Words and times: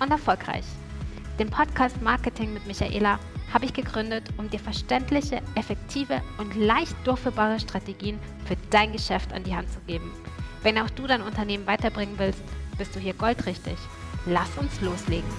und 0.00 0.10
erfolgreich. 0.10 0.64
Den 1.38 1.50
Podcast 1.50 2.00
Marketing 2.00 2.54
mit 2.54 2.66
Michaela 2.66 3.18
habe 3.52 3.64
ich 3.64 3.72
gegründet, 3.72 4.24
um 4.38 4.50
dir 4.50 4.58
verständliche, 4.58 5.42
effektive 5.54 6.22
und 6.38 6.54
leicht 6.56 6.96
durchführbare 7.04 7.60
Strategien 7.60 8.18
für 8.46 8.56
dein 8.70 8.92
Geschäft 8.92 9.32
an 9.32 9.44
die 9.44 9.54
Hand 9.54 9.70
zu 9.70 9.80
geben. 9.86 10.10
Wenn 10.62 10.78
auch 10.78 10.90
du 10.90 11.06
dein 11.06 11.22
Unternehmen 11.22 11.66
weiterbringen 11.66 12.18
willst, 12.18 12.42
bist 12.78 12.94
du 12.94 13.00
hier 13.00 13.14
goldrichtig. 13.14 13.76
Lass 14.26 14.56
uns 14.58 14.80
loslegen. 14.80 15.30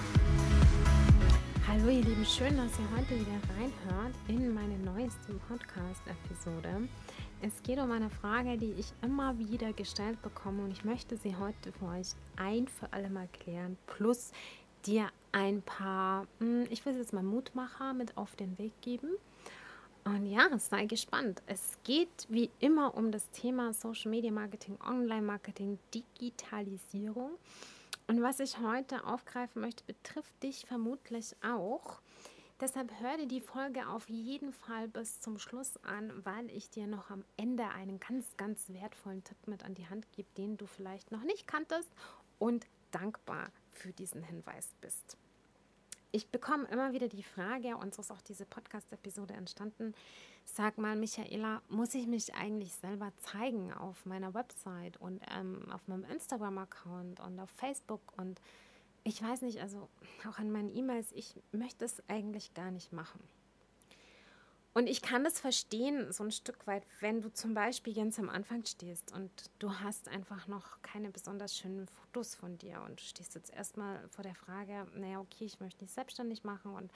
Hallo 1.67 1.89
ihr 1.89 2.03
Lieben, 2.03 2.25
schön, 2.25 2.55
dass 2.57 2.79
ihr 2.79 2.87
heute 2.97 3.19
wieder 3.19 3.39
reinhört 3.59 4.15
in 4.27 4.53
meine 4.53 4.77
neueste 4.79 5.33
Podcast-Episode. 5.47 6.87
Es 7.39 7.61
geht 7.61 7.77
um 7.77 7.91
eine 7.91 8.09
Frage, 8.09 8.57
die 8.57 8.73
ich 8.79 8.91
immer 9.03 9.37
wieder 9.37 9.71
gestellt 9.71 10.19
bekomme 10.23 10.63
und 10.63 10.71
ich 10.71 10.83
möchte 10.83 11.17
sie 11.17 11.35
heute 11.35 11.71
für 11.71 11.85
euch 11.85 12.07
ein 12.35 12.67
für 12.67 12.91
alle 12.91 13.11
Mal 13.11 13.27
klären. 13.27 13.77
Plus 13.85 14.31
dir 14.87 15.11
ein 15.31 15.61
paar, 15.61 16.25
hm, 16.39 16.65
ich 16.71 16.83
will 16.83 16.95
jetzt 16.97 17.13
mal 17.13 17.21
Mutmacher 17.21 17.93
mit 17.93 18.17
auf 18.17 18.35
den 18.35 18.57
Weg 18.57 18.73
geben. 18.81 19.09
Und 20.03 20.25
ja, 20.25 20.49
sei 20.57 20.85
gespannt. 20.85 21.43
Es 21.45 21.77
geht 21.83 22.25
wie 22.27 22.49
immer 22.59 22.95
um 22.95 23.11
das 23.11 23.29
Thema 23.29 23.71
Social 23.71 24.09
Media 24.09 24.31
Marketing, 24.31 24.79
Online 24.83 25.21
Marketing, 25.21 25.77
Digitalisierung. 25.93 27.31
Und 28.07 28.23
was 28.23 28.39
ich 28.39 28.57
heute 28.59 29.05
aufgreifen 29.05 29.61
möchte, 29.61 29.83
betrifft 29.83 30.41
dich 30.41 30.65
vermutlich 30.65 31.35
auch. 31.43 31.99
Deshalb 32.59 32.91
hör 32.99 33.17
dir 33.17 33.27
die 33.27 33.41
Folge 33.41 33.87
auf 33.87 34.09
jeden 34.09 34.51
Fall 34.51 34.87
bis 34.87 35.19
zum 35.19 35.37
Schluss 35.37 35.77
an, 35.83 36.11
weil 36.25 36.49
ich 36.49 36.71
dir 36.71 36.87
noch 36.87 37.11
am 37.11 37.23
Ende 37.37 37.67
einen 37.69 37.99
ganz, 37.99 38.25
ganz 38.35 38.69
wertvollen 38.69 39.23
Tipp 39.23 39.37
mit 39.45 39.63
an 39.63 39.75
die 39.75 39.87
Hand 39.87 40.11
gebe, 40.11 40.27
den 40.37 40.57
du 40.57 40.65
vielleicht 40.65 41.11
noch 41.11 41.23
nicht 41.23 41.45
kanntest 41.45 41.89
und 42.39 42.65
dankbar 42.89 43.51
für 43.69 43.93
diesen 43.93 44.23
Hinweis 44.23 44.69
bist. 44.81 45.17
Ich 46.11 46.31
bekomme 46.31 46.67
immer 46.69 46.93
wieder 46.93 47.09
die 47.09 47.21
Frage, 47.21 47.77
und 47.77 47.93
so 47.93 48.01
ist 48.01 48.11
auch 48.11 48.21
diese 48.21 48.45
Podcast-Episode 48.45 49.35
entstanden, 49.35 49.93
sag 50.45 50.79
mal, 50.79 50.95
Michaela, 50.95 51.61
muss 51.69 51.93
ich 51.93 52.07
mich 52.07 52.33
eigentlich 52.33 52.73
selber 52.73 53.11
zeigen 53.17 53.71
auf 53.71 54.03
meiner 54.05 54.33
Website 54.33 54.97
und 54.97 55.21
ähm, 55.31 55.69
auf 55.71 55.87
meinem 55.87 56.05
Instagram-Account 56.05 57.19
und 57.19 57.39
auf 57.39 57.51
Facebook 57.51 58.01
und 58.17 58.41
ich 59.07 59.21
weiß 59.21 59.41
nicht, 59.41 59.61
also 59.61 59.87
auch 60.29 60.37
an 60.37 60.51
meinen 60.51 60.75
E-Mails, 60.75 61.13
ich 61.13 61.33
möchte 61.53 61.85
es 61.85 62.03
eigentlich 62.09 62.53
gar 62.53 62.71
nicht 62.71 62.91
machen. 62.91 63.21
Und 64.73 64.87
ich 64.87 65.01
kann 65.01 65.23
das 65.23 65.39
verstehen, 65.39 66.11
so 66.11 66.23
ein 66.23 66.31
Stück 66.31 66.67
weit, 66.67 66.83
wenn 66.99 67.21
du 67.21 67.31
zum 67.31 67.53
Beispiel 67.53 67.95
ganz 67.95 68.19
am 68.19 68.29
Anfang 68.29 68.63
stehst 68.65 69.11
und 69.13 69.31
du 69.59 69.71
hast 69.79 70.07
einfach 70.09 70.47
noch 70.47 70.81
keine 70.81 71.09
besonders 71.09 71.57
schönen 71.57 71.87
Fotos 71.87 72.35
von 72.35 72.57
dir 72.57 72.81
und 72.81 72.99
du 72.99 73.03
stehst 73.03 73.33
jetzt 73.33 73.51
erstmal 73.51 74.07
vor 74.09 74.23
der 74.23 74.35
Frage, 74.35 74.85
naja, 74.93 75.19
okay, 75.19 75.45
ich 75.45 75.59
möchte 75.61 75.83
mich 75.83 75.93
selbstständig 75.93 76.43
machen 76.43 76.73
und 76.73 76.91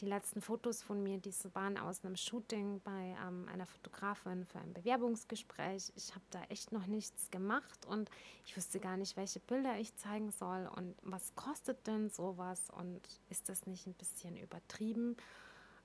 die 0.00 0.06
letzten 0.06 0.40
Fotos 0.40 0.82
von 0.82 1.02
mir, 1.02 1.18
die 1.18 1.32
waren 1.52 1.78
aus 1.78 2.04
einem 2.04 2.16
Shooting 2.16 2.80
bei 2.82 3.16
ähm, 3.26 3.46
einer 3.52 3.66
Fotografin 3.66 4.44
für 4.46 4.58
ein 4.58 4.72
Bewerbungsgespräch. 4.72 5.92
Ich 5.94 6.10
habe 6.14 6.24
da 6.30 6.42
echt 6.48 6.72
noch 6.72 6.86
nichts 6.86 7.30
gemacht 7.30 7.86
und 7.86 8.10
ich 8.46 8.56
wusste 8.56 8.80
gar 8.80 8.96
nicht, 8.96 9.16
welche 9.16 9.40
Bilder 9.40 9.78
ich 9.78 9.94
zeigen 9.96 10.30
soll 10.30 10.68
und 10.76 10.94
was 11.02 11.34
kostet 11.34 11.86
denn 11.86 12.08
sowas 12.10 12.68
und 12.70 13.00
ist 13.28 13.48
das 13.48 13.66
nicht 13.66 13.86
ein 13.86 13.94
bisschen 13.94 14.36
übertrieben? 14.36 15.16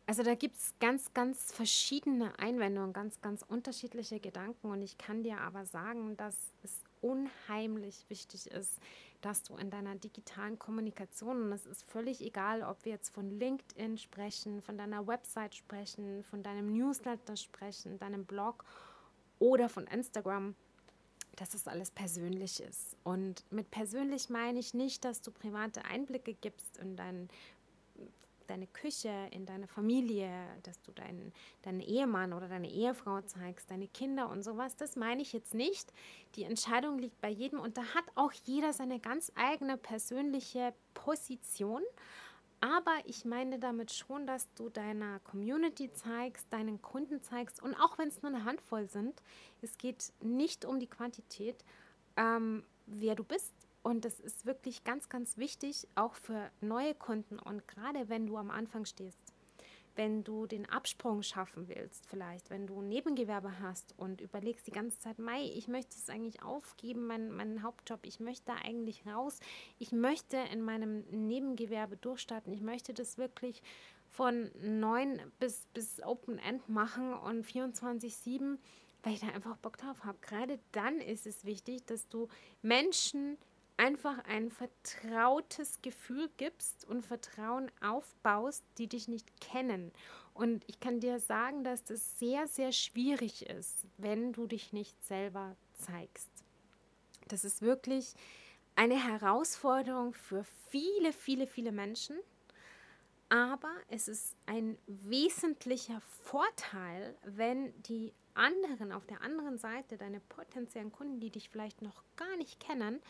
Also 0.07 0.21
da 0.21 0.35
gibt 0.35 0.57
es 0.57 0.73
ganz, 0.79 1.13
ganz 1.13 1.51
verschiedene 1.51 2.37
Einwendungen, 2.37 2.93
ganz, 2.93 3.21
ganz 3.21 3.41
unterschiedliche 3.41 4.19
Gedanken 4.19 4.69
und 4.69 4.81
ich 4.83 4.97
kann 4.97 5.23
dir 5.23 5.39
aber 5.39 5.65
sagen, 5.65 6.15
dass 6.15 6.35
es 6.63 6.83
unheimlich 7.01 8.05
wichtig 8.07 8.47
ist, 8.51 8.79
dass 9.25 9.41
du 9.41 9.57
in 9.57 9.71
deiner 9.71 9.95
digitalen 9.95 10.59
Kommunikation, 10.59 11.41
und 11.41 11.51
es 11.51 11.65
ist 11.65 11.83
völlig 11.83 12.21
egal, 12.21 12.61
ob 12.61 12.85
wir 12.85 12.91
jetzt 12.91 13.09
von 13.09 13.27
LinkedIn 13.31 13.97
sprechen, 13.97 14.61
von 14.61 14.77
deiner 14.77 15.07
Website 15.07 15.55
sprechen, 15.55 16.23
von 16.23 16.43
deinem 16.43 16.71
Newsletter 16.71 17.35
sprechen, 17.35 17.97
deinem 17.97 18.25
Blog 18.25 18.63
oder 19.39 19.67
von 19.67 19.87
Instagram, 19.87 20.53
dass 21.37 21.49
das 21.49 21.67
alles 21.67 21.89
persönlich 21.89 22.59
ist. 22.59 22.95
Und 23.03 23.43
mit 23.51 23.71
persönlich 23.71 24.29
meine 24.29 24.59
ich 24.59 24.75
nicht, 24.75 25.03
dass 25.03 25.21
du 25.21 25.31
private 25.31 25.83
Einblicke 25.85 26.35
gibst 26.35 26.77
in 26.77 26.95
deinen 26.95 27.29
deine 28.47 28.67
Küche, 28.67 29.11
in 29.31 29.45
deine 29.45 29.67
Familie, 29.67 30.29
dass 30.63 30.81
du 30.81 30.91
deinen, 30.91 31.33
deinen 31.61 31.81
Ehemann 31.81 32.33
oder 32.33 32.47
deine 32.47 32.69
Ehefrau 32.69 33.21
zeigst, 33.21 33.69
deine 33.69 33.87
Kinder 33.87 34.29
und 34.29 34.43
sowas. 34.43 34.75
Das 34.75 34.95
meine 34.95 35.21
ich 35.21 35.33
jetzt 35.33 35.53
nicht. 35.53 35.91
Die 36.35 36.43
Entscheidung 36.43 36.97
liegt 36.99 37.19
bei 37.21 37.29
jedem 37.29 37.59
und 37.59 37.77
da 37.77 37.83
hat 37.93 38.05
auch 38.15 38.31
jeder 38.31 38.73
seine 38.73 38.99
ganz 38.99 39.31
eigene 39.35 39.77
persönliche 39.77 40.73
Position. 40.93 41.81
Aber 42.61 42.93
ich 43.05 43.25
meine 43.25 43.59
damit 43.59 43.91
schon, 43.91 44.25
dass 44.25 44.51
du 44.55 44.69
deiner 44.69 45.19
Community 45.19 45.91
zeigst, 45.93 46.51
deinen 46.51 46.81
Kunden 46.81 47.21
zeigst 47.21 47.61
und 47.61 47.75
auch 47.75 47.97
wenn 47.97 48.07
es 48.07 48.21
nur 48.21 48.33
eine 48.33 48.45
Handvoll 48.45 48.87
sind, 48.87 49.21
es 49.61 49.77
geht 49.77 50.13
nicht 50.21 50.65
um 50.65 50.79
die 50.79 50.87
Quantität, 50.87 51.63
ähm, 52.17 52.63
wer 52.87 53.15
du 53.15 53.23
bist, 53.23 53.53
und 53.85 54.03
das 54.03 54.19
ist 54.19 54.47
wirklich 54.47 54.83
ganz, 54.83 55.09
ganz 55.09 55.37
wichtig, 55.37 55.87
auch 55.93 56.15
für 56.15 56.49
neue 56.59 56.95
Kunden. 56.95 57.37
Und 57.37 57.67
gerade 57.67 58.09
wenn 58.09 58.25
du 58.25 58.35
am 58.35 58.49
Anfang 58.49 58.85
stehst, 58.85 59.19
wenn 59.95 60.23
du 60.23 60.47
den 60.47 60.67
Absprung 60.67 61.21
schaffen 61.21 61.67
willst, 61.67 62.07
vielleicht, 62.07 62.49
wenn 62.49 62.65
du 62.65 62.81
ein 62.81 62.89
Nebengewerbe 62.89 63.59
hast 63.59 63.93
und 63.95 64.21
überlegst 64.21 64.65
die 64.65 64.71
ganze 64.71 64.97
Zeit, 64.97 65.19
Mai, 65.19 65.43
ich 65.53 65.67
möchte 65.67 65.95
es 65.95 66.09
eigentlich 66.09 66.41
aufgeben, 66.41 67.05
meinen, 67.05 67.29
meinen 67.29 67.61
Hauptjob, 67.61 67.99
ich 68.07 68.19
möchte 68.19 68.45
da 68.45 68.55
eigentlich 68.55 69.05
raus, 69.05 69.39
ich 69.77 69.91
möchte 69.91 70.37
in 70.51 70.63
meinem 70.63 71.01
Nebengewerbe 71.11 71.95
durchstarten, 71.95 72.51
ich 72.53 72.61
möchte 72.61 72.91
das 72.91 73.19
wirklich 73.19 73.61
von 74.09 74.49
9 74.63 75.21
bis, 75.37 75.67
bis 75.75 76.01
Open 76.01 76.39
End 76.39 76.67
machen 76.67 77.13
und 77.13 77.45
24-7, 77.45 78.57
weil 79.03 79.13
ich 79.13 79.19
da 79.19 79.27
einfach 79.27 79.57
Bock 79.57 79.77
drauf 79.77 80.05
habe. 80.05 80.17
Gerade 80.21 80.57
dann 80.71 80.99
ist 80.99 81.27
es 81.27 81.45
wichtig, 81.45 81.85
dass 81.85 82.09
du 82.09 82.29
Menschen 82.63 83.37
einfach 83.77 84.17
ein 84.25 84.49
vertrautes 84.49 85.81
Gefühl 85.81 86.29
gibst 86.37 86.85
und 86.85 87.05
Vertrauen 87.05 87.71
aufbaust, 87.81 88.63
die 88.77 88.87
dich 88.87 89.07
nicht 89.07 89.39
kennen. 89.41 89.91
Und 90.33 90.63
ich 90.67 90.79
kann 90.79 90.99
dir 90.99 91.19
sagen, 91.19 91.63
dass 91.63 91.83
das 91.83 92.19
sehr, 92.19 92.47
sehr 92.47 92.71
schwierig 92.71 93.49
ist, 93.49 93.85
wenn 93.97 94.33
du 94.33 94.47
dich 94.47 94.73
nicht 94.73 95.01
selber 95.03 95.55
zeigst. 95.73 96.29
Das 97.27 97.43
ist 97.43 97.61
wirklich 97.61 98.13
eine 98.75 99.01
Herausforderung 99.01 100.13
für 100.13 100.43
viele, 100.69 101.13
viele, 101.13 101.47
viele 101.47 101.71
Menschen. 101.71 102.17
Aber 103.29 103.73
es 103.89 104.07
ist 104.07 104.35
ein 104.45 104.77
wesentlicher 104.85 105.99
Vorteil, 106.23 107.17
wenn 107.23 107.73
die 107.83 108.13
anderen 108.35 108.91
auf 108.91 109.05
der 109.05 109.21
anderen 109.21 109.57
Seite, 109.57 109.97
deine 109.97 110.19
potenziellen 110.19 110.91
Kunden, 110.91 111.19
die 111.19 111.31
dich 111.31 111.49
vielleicht 111.49 111.81
noch 111.81 112.03
gar 112.17 112.35
nicht 112.37 112.59
kennen, 112.59 113.01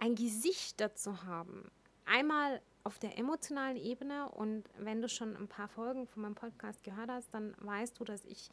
ein 0.00 0.16
Gesicht 0.16 0.80
dazu 0.80 1.22
haben. 1.24 1.70
Einmal 2.04 2.60
auf 2.82 2.98
der 2.98 3.18
emotionalen 3.18 3.76
Ebene 3.76 4.28
und 4.30 4.64
wenn 4.78 5.00
du 5.00 5.08
schon 5.08 5.36
ein 5.36 5.46
paar 5.46 5.68
Folgen 5.68 6.06
von 6.06 6.22
meinem 6.22 6.34
Podcast 6.34 6.82
gehört 6.82 7.10
hast, 7.10 7.32
dann 7.32 7.54
weißt 7.58 8.00
du, 8.00 8.04
dass 8.04 8.24
ich 8.24 8.50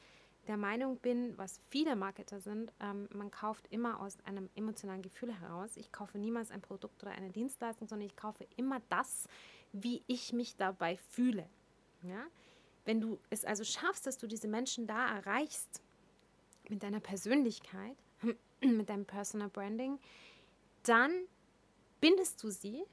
der 0.48 0.58
Meinung 0.58 0.98
bin, 0.98 1.38
was 1.38 1.60
viele 1.70 1.96
Marketer 1.96 2.40
sind, 2.40 2.72
ähm, 2.80 3.10
man 3.12 3.32
kauft 3.32 3.68
immer 3.70 4.00
aus 4.00 4.18
einem 4.26 4.50
emotionalen 4.56 5.02
Gefühl 5.02 5.34
heraus. 5.34 5.76
Ich 5.76 5.92
kaufe 5.92 6.18
niemals 6.18 6.52
ein 6.52 6.62
Produkt 6.62 7.02
oder 7.04 7.12
eine 7.12 7.32
Dienstleistung, 7.32 7.88
sondern 7.88 8.08
ich 8.08 8.16
kaufe 8.16 8.48
immer 8.56 8.82
das, 8.90 9.28
wie 9.74 10.04
ich 10.08 10.34
mich 10.34 10.56
dabei 10.56 10.98
fühle. 10.98 11.50
Ja? 12.02 12.24
Wenn 12.86 13.02
du 13.02 13.20
es 13.30 13.44
also 13.44 13.64
schaffst, 13.64 14.08
dass 14.08 14.18
du 14.18 14.28
diese 14.28 14.48
Menschen 14.48 14.88
da 14.88 15.18
erreichst, 15.18 15.82
mit 16.70 16.84
deiner 16.84 17.00
Persönlichkeit, 17.00 17.98
mit 18.62 18.90
deinem 18.90 19.06
Personal 19.06 19.50
Branding, 19.50 20.00
dann 20.84 21.12
bindest 22.00 22.44
du 22.44 22.50
sie 22.50 22.84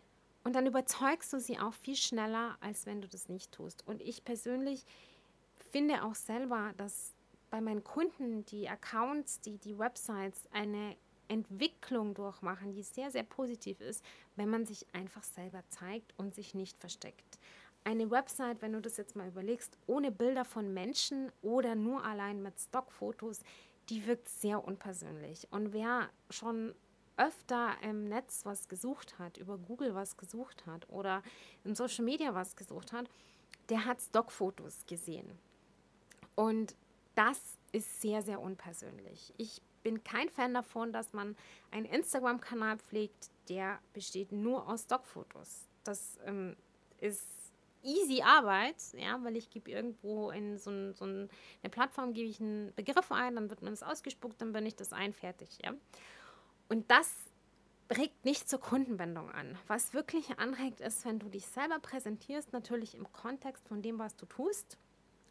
und 0.44 0.54
dann 0.54 0.66
überzeugst 0.66 1.32
du 1.32 1.40
sie 1.40 1.58
auch 1.58 1.74
viel 1.74 1.96
schneller, 1.96 2.56
als 2.60 2.86
wenn 2.86 3.00
du 3.00 3.08
das 3.08 3.28
nicht 3.28 3.52
tust. 3.52 3.86
Und 3.86 4.02
ich 4.02 4.24
persönlich 4.24 4.84
finde 5.72 6.04
auch 6.04 6.14
selber, 6.14 6.72
dass 6.76 7.14
bei 7.50 7.60
meinen 7.60 7.84
Kunden 7.84 8.44
die 8.46 8.68
Accounts, 8.68 9.40
die, 9.40 9.58
die 9.58 9.78
Websites 9.78 10.48
eine 10.52 10.96
Entwicklung 11.28 12.14
durchmachen, 12.14 12.74
die 12.74 12.82
sehr, 12.82 13.10
sehr 13.10 13.22
positiv 13.22 13.80
ist, 13.80 14.04
wenn 14.36 14.50
man 14.50 14.66
sich 14.66 14.86
einfach 14.92 15.22
selber 15.22 15.62
zeigt 15.68 16.12
und 16.18 16.34
sich 16.34 16.54
nicht 16.54 16.78
versteckt. 16.78 17.38
Eine 17.84 18.10
Website, 18.10 18.62
wenn 18.62 18.72
du 18.72 18.80
das 18.80 18.96
jetzt 18.96 19.14
mal 19.16 19.28
überlegst, 19.28 19.78
ohne 19.86 20.10
Bilder 20.10 20.44
von 20.44 20.72
Menschen 20.72 21.30
oder 21.42 21.74
nur 21.74 22.04
allein 22.04 22.42
mit 22.42 22.58
Stockfotos, 22.58 23.40
die 23.88 24.06
wirkt 24.06 24.28
sehr 24.28 24.64
unpersönlich. 24.64 25.46
Und 25.50 25.72
wer 25.72 26.08
schon 26.30 26.74
öfter 27.16 27.74
im 27.82 28.04
Netz 28.08 28.44
was 28.44 28.68
gesucht 28.68 29.18
hat, 29.18 29.36
über 29.36 29.58
Google 29.58 29.94
was 29.94 30.16
gesucht 30.16 30.66
hat 30.66 30.88
oder 30.88 31.22
in 31.64 31.74
Social 31.74 32.04
Media 32.04 32.34
was 32.34 32.56
gesucht 32.56 32.92
hat, 32.92 33.08
der 33.68 33.84
hat 33.84 34.00
Stockfotos 34.00 34.84
gesehen. 34.86 35.38
Und 36.34 36.74
das 37.14 37.58
ist 37.72 38.00
sehr, 38.00 38.22
sehr 38.22 38.40
unpersönlich. 38.40 39.32
Ich 39.36 39.62
bin 39.82 40.02
kein 40.02 40.28
Fan 40.28 40.54
davon, 40.54 40.92
dass 40.92 41.12
man 41.12 41.36
einen 41.70 41.86
Instagram-Kanal 41.86 42.78
pflegt, 42.78 43.30
der 43.48 43.78
besteht 43.92 44.32
nur 44.32 44.68
aus 44.68 44.82
Stockfotos. 44.82 45.68
Das 45.84 46.18
ähm, 46.24 46.56
ist 46.98 47.28
easy 47.82 48.22
Arbeit, 48.22 48.76
ja, 48.96 49.22
weil 49.22 49.36
ich 49.36 49.50
gebe 49.50 49.70
irgendwo 49.70 50.30
in 50.30 50.58
so, 50.58 50.70
ein, 50.70 50.94
so 50.94 51.04
eine 51.04 51.28
Plattform, 51.70 52.14
gebe 52.14 52.28
ich 52.28 52.40
einen 52.40 52.72
Begriff 52.74 53.12
ein, 53.12 53.34
dann 53.36 53.50
wird 53.50 53.62
mir 53.62 53.70
das 53.70 53.82
ausgespuckt, 53.82 54.40
dann 54.40 54.52
bin 54.52 54.64
ich 54.66 54.74
das 54.74 54.92
ein, 54.92 55.12
fertig, 55.12 55.58
ja. 55.62 55.74
Und 56.68 56.90
das 56.90 57.10
regt 57.94 58.24
nicht 58.24 58.48
zur 58.48 58.60
Kundenwendung 58.60 59.30
an. 59.30 59.58
Was 59.66 59.94
wirklich 59.94 60.38
anregt, 60.38 60.80
ist, 60.80 61.04
wenn 61.04 61.18
du 61.18 61.28
dich 61.28 61.46
selber 61.46 61.78
präsentierst, 61.78 62.52
natürlich 62.52 62.94
im 62.94 63.12
Kontext 63.12 63.68
von 63.68 63.82
dem, 63.82 63.98
was 63.98 64.16
du 64.16 64.26
tust 64.26 64.78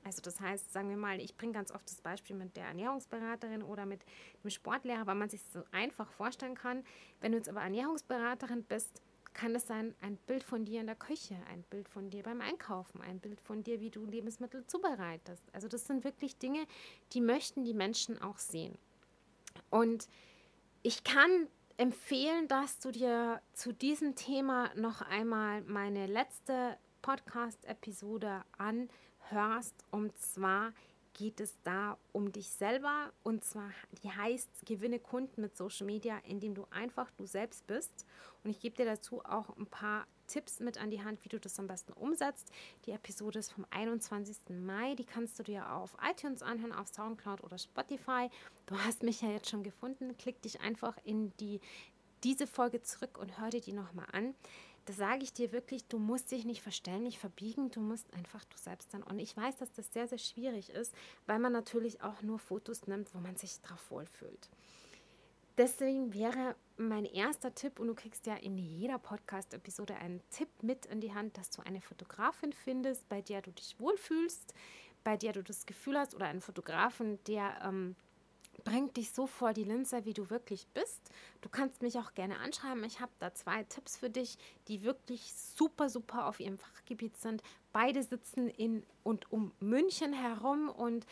also 0.03 0.21
das 0.21 0.39
heißt, 0.39 0.73
sagen 0.73 0.89
wir 0.89 0.97
mal, 0.97 1.19
ich 1.19 1.35
bringe 1.35 1.53
ganz 1.53 1.71
oft 1.71 1.89
das 1.89 2.01
Beispiel 2.01 2.35
mit 2.35 2.55
der 2.57 2.65
Ernährungsberaterin 2.65 3.63
oder 3.63 3.85
mit 3.85 4.01
dem 4.43 4.49
Sportlehrer, 4.49 5.07
weil 5.07 5.15
man 5.15 5.29
sich 5.29 5.41
so 5.53 5.63
einfach 5.71 6.11
vorstellen 6.11 6.55
kann. 6.55 6.83
Wenn 7.21 7.31
du 7.31 7.37
jetzt 7.37 7.49
aber 7.49 7.61
Ernährungsberaterin 7.61 8.63
bist, 8.63 9.01
kann 9.33 9.55
es 9.55 9.65
sein, 9.65 9.95
ein 10.01 10.17
Bild 10.27 10.43
von 10.43 10.65
dir 10.65 10.81
in 10.81 10.87
der 10.87 10.95
Küche, 10.95 11.35
ein 11.49 11.63
Bild 11.63 11.89
von 11.89 12.09
dir 12.09 12.21
beim 12.21 12.41
Einkaufen, 12.41 13.01
ein 13.01 13.19
Bild 13.19 13.41
von 13.41 13.63
dir, 13.63 13.79
wie 13.79 13.89
du 13.89 14.05
Lebensmittel 14.05 14.65
zubereitest. 14.67 15.43
Also 15.53 15.67
das 15.67 15.87
sind 15.87 16.03
wirklich 16.03 16.37
Dinge, 16.37 16.67
die 17.13 17.21
möchten 17.21 17.63
die 17.63 17.73
Menschen 17.73 18.21
auch 18.21 18.37
sehen. 18.37 18.77
Und 19.69 20.07
ich 20.83 21.03
kann 21.03 21.47
empfehlen, 21.77 22.47
dass 22.47 22.79
du 22.79 22.91
dir 22.91 23.41
zu 23.53 23.73
diesem 23.73 24.15
Thema 24.15 24.69
noch 24.75 25.01
einmal 25.01 25.61
meine 25.61 26.07
letzte 26.07 26.77
Podcast-Episode 27.01 28.43
an 28.57 28.89
hörst. 29.29 29.73
Und 29.91 30.17
zwar 30.17 30.73
geht 31.13 31.39
es 31.39 31.57
da 31.63 31.97
um 32.11 32.31
dich 32.31 32.49
selber. 32.49 33.11
Und 33.23 33.43
zwar, 33.43 33.71
die 34.03 34.11
heißt 34.11 34.49
Gewinne 34.65 34.99
Kunden 34.99 35.41
mit 35.41 35.55
Social 35.55 35.85
Media, 35.85 36.17
indem 36.25 36.55
du 36.55 36.65
einfach 36.71 37.11
du 37.11 37.25
selbst 37.25 37.65
bist. 37.67 38.05
Und 38.43 38.49
ich 38.49 38.59
gebe 38.59 38.75
dir 38.75 38.85
dazu 38.85 39.23
auch 39.23 39.55
ein 39.57 39.67
paar 39.67 40.07
Tipps 40.27 40.59
mit 40.59 40.77
an 40.77 40.89
die 40.89 41.03
Hand, 41.03 41.23
wie 41.23 41.29
du 41.29 41.39
das 41.39 41.59
am 41.59 41.67
besten 41.67 41.93
umsetzt. 41.93 42.51
Die 42.85 42.91
Episode 42.91 43.39
ist 43.39 43.51
vom 43.51 43.65
21. 43.69 44.37
Mai. 44.49 44.95
Die 44.95 45.05
kannst 45.05 45.37
du 45.37 45.43
dir 45.43 45.71
auf 45.71 45.95
iTunes 46.09 46.41
anhören, 46.41 46.73
auf 46.73 46.87
Soundcloud 46.87 47.43
oder 47.43 47.57
Spotify. 47.57 48.29
Du 48.65 48.77
hast 48.79 49.03
mich 49.03 49.21
ja 49.21 49.29
jetzt 49.29 49.49
schon 49.49 49.63
gefunden. 49.63 50.17
Klick 50.17 50.41
dich 50.41 50.61
einfach 50.61 50.97
in 51.03 51.31
die, 51.37 51.59
diese 52.23 52.47
Folge 52.47 52.81
zurück 52.81 53.17
und 53.17 53.39
hör 53.39 53.49
dir 53.49 53.61
die 53.61 53.73
nochmal 53.73 54.07
an 54.11 54.33
da 54.85 54.93
sage 54.93 55.23
ich 55.23 55.33
dir 55.33 55.51
wirklich, 55.51 55.85
du 55.85 55.97
musst 55.97 56.31
dich 56.31 56.45
nicht 56.45 56.61
verstellen, 56.61 57.03
nicht 57.03 57.19
verbiegen, 57.19 57.71
du 57.71 57.79
musst 57.79 58.13
einfach 58.13 58.43
du 58.45 58.57
selbst 58.57 58.91
sein. 58.91 59.03
Und 59.03 59.19
ich 59.19 59.35
weiß, 59.35 59.57
dass 59.57 59.71
das 59.73 59.91
sehr, 59.93 60.07
sehr 60.07 60.17
schwierig 60.17 60.69
ist, 60.69 60.93
weil 61.25 61.39
man 61.39 61.53
natürlich 61.53 62.01
auch 62.01 62.21
nur 62.21 62.39
Fotos 62.39 62.87
nimmt, 62.87 63.13
wo 63.13 63.19
man 63.19 63.35
sich 63.35 63.61
drauf 63.61 63.89
wohlfühlt. 63.89 64.49
Deswegen 65.57 66.13
wäre 66.13 66.55
mein 66.77 67.05
erster 67.05 67.53
Tipp, 67.53 67.79
und 67.79 67.87
du 67.87 67.93
kriegst 67.93 68.25
ja 68.25 68.35
in 68.35 68.57
jeder 68.57 68.97
Podcast-Episode 68.97 69.95
einen 69.95 70.21
Tipp 70.31 70.49
mit 70.63 70.87
in 70.87 70.99
die 70.99 71.13
Hand, 71.13 71.37
dass 71.37 71.51
du 71.51 71.61
eine 71.61 71.79
Fotografin 71.79 72.53
findest, 72.53 73.07
bei 73.07 73.21
der 73.21 73.41
du 73.43 73.51
dich 73.51 73.79
wohlfühlst, 73.79 74.53
bei 75.03 75.15
der 75.15 75.33
du 75.33 75.43
das 75.43 75.67
Gefühl 75.67 75.97
hast, 75.97 76.15
oder 76.15 76.25
einen 76.25 76.41
Fotografen, 76.41 77.23
der 77.25 77.61
ähm, 77.63 77.95
bringt 78.63 78.97
dich 78.97 79.11
so 79.11 79.27
vor 79.27 79.53
die 79.53 79.63
Linse, 79.63 80.05
wie 80.05 80.13
du 80.13 80.29
wirklich 80.29 80.67
bist. 80.73 81.09
Du 81.41 81.49
kannst 81.49 81.81
mich 81.81 81.97
auch 81.97 82.13
gerne 82.13 82.39
anschreiben. 82.39 82.83
Ich 82.83 82.99
habe 82.99 83.11
da 83.19 83.33
zwei 83.33 83.63
Tipps 83.63 83.97
für 83.97 84.09
dich, 84.09 84.37
die 84.67 84.83
wirklich 84.83 85.33
super, 85.33 85.89
super 85.89 86.27
auf 86.27 86.39
ihrem 86.39 86.57
Fachgebiet 86.57 87.17
sind. 87.17 87.41
Beide 87.71 88.03
sitzen 88.03 88.49
in 88.49 88.85
und 89.03 89.31
um 89.31 89.51
München 89.59 90.13
herum 90.13 90.69
und 90.69 91.05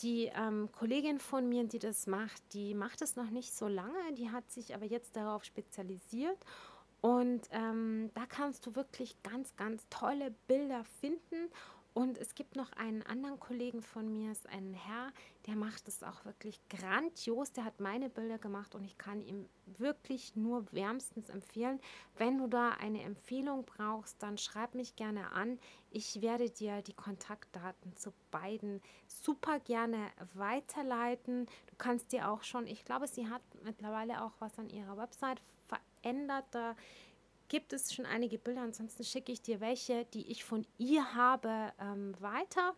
die 0.00 0.30
ähm, 0.34 0.70
Kollegin 0.72 1.20
von 1.20 1.48
mir, 1.48 1.64
die 1.64 1.78
das 1.78 2.06
macht, 2.06 2.42
die 2.52 2.74
macht 2.74 3.00
es 3.02 3.16
noch 3.16 3.30
nicht 3.30 3.54
so 3.54 3.68
lange. 3.68 4.12
Die 4.16 4.30
hat 4.30 4.50
sich 4.50 4.74
aber 4.74 4.86
jetzt 4.86 5.16
darauf 5.16 5.44
spezialisiert. 5.44 6.38
Und 7.00 7.48
ähm, 7.50 8.10
da 8.14 8.24
kannst 8.26 8.64
du 8.66 8.74
wirklich 8.74 9.22
ganz, 9.22 9.54
ganz 9.56 9.86
tolle 9.90 10.34
Bilder 10.46 10.84
finden 11.00 11.50
und 11.94 12.18
es 12.18 12.34
gibt 12.34 12.56
noch 12.56 12.72
einen 12.72 13.02
anderen 13.04 13.38
Kollegen 13.38 13.80
von 13.80 14.10
mir, 14.10 14.32
ist 14.32 14.48
ein 14.48 14.74
Herr, 14.74 15.12
der 15.46 15.54
macht 15.54 15.86
es 15.86 16.02
auch 16.02 16.24
wirklich 16.24 16.60
grandios. 16.68 17.52
Der 17.52 17.64
hat 17.64 17.78
meine 17.78 18.10
Bilder 18.10 18.36
gemacht 18.38 18.74
und 18.74 18.82
ich 18.82 18.98
kann 18.98 19.22
ihm 19.22 19.48
wirklich 19.78 20.34
nur 20.34 20.70
wärmstens 20.72 21.28
empfehlen. 21.28 21.78
Wenn 22.18 22.38
du 22.38 22.48
da 22.48 22.70
eine 22.70 23.02
Empfehlung 23.02 23.64
brauchst, 23.64 24.20
dann 24.24 24.38
schreib 24.38 24.74
mich 24.74 24.96
gerne 24.96 25.30
an. 25.30 25.60
Ich 25.90 26.20
werde 26.20 26.50
dir 26.50 26.82
die 26.82 26.94
Kontaktdaten 26.94 27.94
zu 27.94 28.12
beiden 28.32 28.82
super 29.06 29.60
gerne 29.60 30.10
weiterleiten. 30.34 31.46
Du 31.66 31.76
kannst 31.78 32.10
dir 32.10 32.28
auch 32.28 32.42
schon, 32.42 32.66
ich 32.66 32.84
glaube, 32.84 33.06
sie 33.06 33.28
hat 33.28 33.42
mittlerweile 33.62 34.24
auch 34.24 34.32
was 34.40 34.58
an 34.58 34.68
ihrer 34.68 34.96
Website 34.96 35.40
verändert. 35.68 36.46
Da 36.50 36.74
gibt 37.48 37.72
es 37.72 37.92
schon 37.92 38.06
einige 38.06 38.38
Bilder. 38.38 38.62
Ansonsten 38.62 39.04
schicke 39.04 39.32
ich 39.32 39.42
dir 39.42 39.60
welche, 39.60 40.04
die 40.06 40.30
ich 40.30 40.44
von 40.44 40.66
ihr 40.78 41.14
habe, 41.14 41.72
ähm, 41.80 42.14
weiter. 42.20 42.74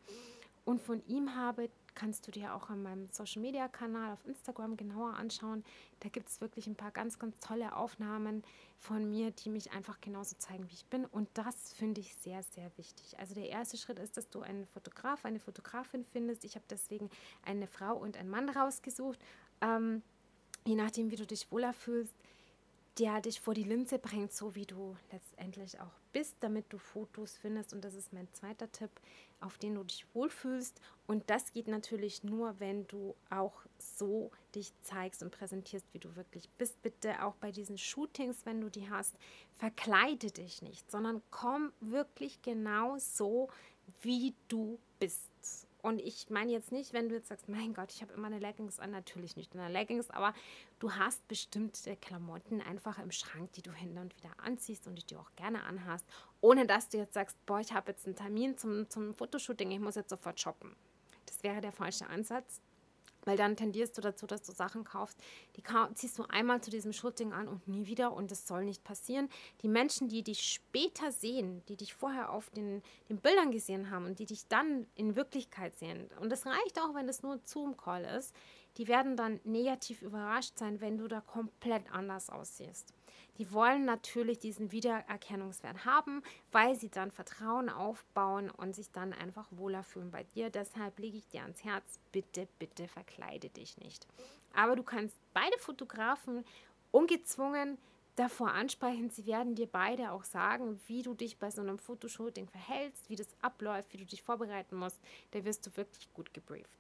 Und 0.64 0.82
von 0.82 1.00
ihm 1.06 1.36
habe, 1.36 1.70
kannst 1.94 2.26
du 2.26 2.32
dir 2.32 2.54
auch 2.54 2.70
an 2.70 2.82
meinem 2.82 3.08
Social 3.08 3.40
Media 3.40 3.68
Kanal 3.68 4.12
auf 4.12 4.24
Instagram 4.26 4.76
genauer 4.76 5.14
anschauen. 5.14 5.64
Da 6.00 6.08
gibt 6.08 6.28
es 6.28 6.40
wirklich 6.40 6.66
ein 6.66 6.74
paar 6.74 6.90
ganz, 6.90 7.18
ganz 7.18 7.38
tolle 7.38 7.74
Aufnahmen 7.74 8.42
von 8.78 9.08
mir, 9.08 9.30
die 9.30 9.48
mich 9.48 9.72
einfach 9.72 10.00
genauso 10.00 10.36
zeigen, 10.38 10.68
wie 10.68 10.74
ich 10.74 10.86
bin. 10.86 11.04
Und 11.04 11.28
das 11.34 11.72
finde 11.72 12.00
ich 12.00 12.14
sehr, 12.16 12.42
sehr 12.42 12.70
wichtig. 12.76 13.18
Also 13.18 13.34
der 13.34 13.48
erste 13.48 13.76
Schritt 13.76 13.98
ist, 13.98 14.16
dass 14.16 14.28
du 14.28 14.40
einen 14.40 14.66
Fotograf, 14.66 15.24
eine 15.24 15.38
Fotografin 15.40 16.04
findest. 16.04 16.44
Ich 16.44 16.56
habe 16.56 16.66
deswegen 16.68 17.10
eine 17.42 17.66
Frau 17.66 17.96
und 17.96 18.16
einen 18.16 18.28
Mann 18.28 18.48
rausgesucht. 18.48 19.18
Ähm, 19.60 20.02
je 20.64 20.74
nachdem, 20.74 21.10
wie 21.10 21.16
du 21.16 21.26
dich 21.26 21.50
wohler 21.50 21.72
fühlst 21.72 22.14
der 22.98 23.20
dich 23.20 23.40
vor 23.40 23.52
die 23.52 23.64
Linse 23.64 23.98
bringt, 23.98 24.32
so 24.32 24.54
wie 24.54 24.64
du 24.64 24.96
letztendlich 25.12 25.78
auch 25.80 25.92
bist, 26.12 26.36
damit 26.40 26.72
du 26.72 26.78
Fotos 26.78 27.36
findest. 27.36 27.74
Und 27.74 27.84
das 27.84 27.94
ist 27.94 28.12
mein 28.12 28.32
zweiter 28.32 28.70
Tipp, 28.72 28.90
auf 29.40 29.58
den 29.58 29.74
du 29.74 29.84
dich 29.84 30.06
wohlfühlst. 30.14 30.80
Und 31.06 31.28
das 31.28 31.52
geht 31.52 31.68
natürlich 31.68 32.24
nur, 32.24 32.58
wenn 32.58 32.86
du 32.86 33.14
auch 33.28 33.52
so 33.78 34.30
dich 34.54 34.72
zeigst 34.82 35.22
und 35.22 35.30
präsentierst, 35.30 35.86
wie 35.92 35.98
du 35.98 36.16
wirklich 36.16 36.48
bist. 36.56 36.80
Bitte 36.82 37.22
auch 37.22 37.34
bei 37.36 37.52
diesen 37.52 37.76
Shootings, 37.76 38.46
wenn 38.46 38.62
du 38.62 38.70
die 38.70 38.88
hast, 38.88 39.14
verkleide 39.58 40.30
dich 40.30 40.62
nicht, 40.62 40.90
sondern 40.90 41.22
komm 41.30 41.72
wirklich 41.80 42.40
genau 42.40 42.96
so, 42.98 43.50
wie 44.00 44.34
du 44.48 44.78
bist. 44.98 45.65
Und 45.86 46.00
ich 46.00 46.30
meine 46.30 46.50
jetzt 46.50 46.72
nicht, 46.72 46.92
wenn 46.94 47.08
du 47.08 47.14
jetzt 47.14 47.28
sagst, 47.28 47.48
mein 47.48 47.72
Gott, 47.72 47.92
ich 47.92 48.02
habe 48.02 48.12
immer 48.12 48.26
eine 48.26 48.40
Leggings 48.40 48.80
an, 48.80 48.90
natürlich 48.90 49.36
nicht 49.36 49.54
eine 49.54 49.72
Leggings, 49.72 50.10
aber 50.10 50.34
du 50.80 50.90
hast 50.90 51.28
bestimmte 51.28 51.94
Klamotten 51.94 52.60
einfach 52.60 52.98
im 52.98 53.12
Schrank, 53.12 53.52
die 53.52 53.62
du 53.62 53.70
hin 53.70 53.96
und 53.96 54.16
wieder 54.16 54.32
anziehst 54.42 54.88
und 54.88 54.96
die 54.96 55.06
du 55.06 55.16
auch 55.16 55.30
gerne 55.36 55.62
anhast, 55.62 56.04
ohne 56.40 56.66
dass 56.66 56.88
du 56.88 56.96
jetzt 56.96 57.14
sagst, 57.14 57.36
boah, 57.46 57.60
ich 57.60 57.72
habe 57.72 57.92
jetzt 57.92 58.04
einen 58.04 58.16
Termin 58.16 58.58
zum, 58.58 58.90
zum 58.90 59.14
Fotoshooting, 59.14 59.70
ich 59.70 59.78
muss 59.78 59.94
jetzt 59.94 60.10
sofort 60.10 60.40
shoppen. 60.40 60.74
Das 61.24 61.44
wäre 61.44 61.60
der 61.60 61.70
falsche 61.70 62.08
Ansatz. 62.08 62.60
Weil 63.26 63.36
dann 63.36 63.56
tendierst 63.56 63.98
du 63.98 64.00
dazu, 64.00 64.26
dass 64.26 64.42
du 64.42 64.52
Sachen 64.52 64.84
kaufst, 64.84 65.18
die 65.56 65.62
ziehst 65.94 66.18
du 66.18 66.24
einmal 66.28 66.62
zu 66.62 66.70
diesem 66.70 66.94
Shooting 66.94 67.34
an 67.34 67.48
und 67.48 67.68
nie 67.68 67.86
wieder 67.86 68.12
und 68.14 68.30
das 68.30 68.46
soll 68.46 68.64
nicht 68.64 68.84
passieren. 68.84 69.28
Die 69.60 69.68
Menschen, 69.68 70.08
die 70.08 70.22
dich 70.22 70.40
später 70.40 71.12
sehen, 71.12 71.62
die 71.68 71.76
dich 71.76 71.92
vorher 71.92 72.30
auf 72.30 72.48
den, 72.50 72.82
den 73.10 73.18
Bildern 73.18 73.50
gesehen 73.50 73.90
haben 73.90 74.06
und 74.06 74.20
die 74.20 74.26
dich 74.26 74.46
dann 74.48 74.86
in 74.94 75.16
Wirklichkeit 75.16 75.76
sehen, 75.76 76.08
und 76.20 76.30
das 76.30 76.46
reicht 76.46 76.80
auch, 76.80 76.94
wenn 76.94 77.08
es 77.08 77.22
nur 77.22 77.40
Zoom-Call 77.44 78.04
ist, 78.04 78.34
die 78.76 78.88
werden 78.88 79.16
dann 79.16 79.40
negativ 79.44 80.02
überrascht 80.02 80.58
sein, 80.58 80.80
wenn 80.80 80.98
du 80.98 81.08
da 81.08 81.20
komplett 81.20 81.90
anders 81.92 82.30
aussiehst. 82.30 82.92
Die 83.38 83.52
wollen 83.52 83.84
natürlich 83.84 84.38
diesen 84.38 84.72
Wiedererkennungswert 84.72 85.84
haben, 85.84 86.22
weil 86.52 86.74
sie 86.74 86.88
dann 86.88 87.10
Vertrauen 87.10 87.68
aufbauen 87.68 88.50
und 88.50 88.74
sich 88.74 88.90
dann 88.92 89.12
einfach 89.12 89.46
wohler 89.50 89.82
fühlen 89.82 90.10
bei 90.10 90.24
dir. 90.24 90.48
Deshalb 90.48 90.98
lege 90.98 91.18
ich 91.18 91.28
dir 91.28 91.42
ans 91.42 91.62
Herz, 91.62 92.00
bitte, 92.12 92.48
bitte 92.58 92.88
verkleide 92.88 93.50
dich 93.50 93.76
nicht. 93.78 94.06
Aber 94.54 94.74
du 94.74 94.82
kannst 94.82 95.16
beide 95.34 95.58
Fotografen 95.58 96.44
ungezwungen 96.92 97.76
davor 98.16 98.52
ansprechen. 98.52 99.10
Sie 99.10 99.26
werden 99.26 99.54
dir 99.54 99.66
beide 99.66 100.12
auch 100.12 100.24
sagen, 100.24 100.80
wie 100.86 101.02
du 101.02 101.12
dich 101.12 101.38
bei 101.38 101.50
so 101.50 101.60
einem 101.60 101.78
Fotoshooting 101.78 102.48
verhältst, 102.48 103.10
wie 103.10 103.16
das 103.16 103.28
abläuft, 103.42 103.92
wie 103.92 103.98
du 103.98 104.06
dich 104.06 104.22
vorbereiten 104.22 104.76
musst. 104.76 104.98
Da 105.32 105.44
wirst 105.44 105.66
du 105.66 105.76
wirklich 105.76 106.10
gut 106.14 106.32
gebrieft. 106.32 106.70